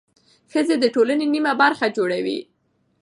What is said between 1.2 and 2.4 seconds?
نیمه برخه جوړوي.